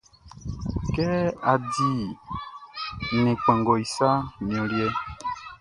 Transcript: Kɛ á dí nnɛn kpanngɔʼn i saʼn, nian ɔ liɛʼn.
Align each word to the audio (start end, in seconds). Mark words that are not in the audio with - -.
Kɛ 0.93 1.07
á 1.51 1.53
dí 1.73 1.89
nnɛn 3.15 3.39
kpanngɔʼn 3.41 3.81
i 3.85 3.87
saʼn, 3.95 4.21
nian 4.45 4.63
ɔ 4.63 4.67
liɛʼn. 4.71 4.95